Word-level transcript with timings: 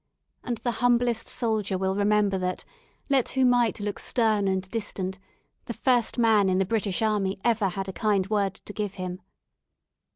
And 0.43 0.57
the 0.57 0.71
humblest 0.81 1.27
soldier 1.27 1.77
will 1.77 1.95
remember 1.95 2.39
that, 2.39 2.65
let 3.07 3.29
who 3.29 3.45
might 3.45 3.79
look 3.79 3.99
stern 3.99 4.47
and 4.47 4.67
distant, 4.71 5.19
the 5.65 5.75
first 5.75 6.17
man 6.17 6.49
in 6.49 6.57
the 6.57 6.65
British 6.65 7.03
army 7.03 7.39
ever 7.43 7.67
had 7.69 7.87
a 7.87 7.93
kind 7.93 8.27
word 8.27 8.55
to 8.55 8.73
give 8.73 8.95
him. 8.95 9.21